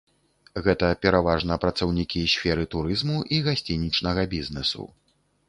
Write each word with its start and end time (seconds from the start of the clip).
Гэта 0.67 0.87
пераважна 1.03 1.57
працаўнікі 1.65 2.23
сферы 2.33 2.65
турызму 2.73 3.21
і 3.37 3.41
гасцінічнага 3.51 4.27
бізнэсу. 4.35 4.89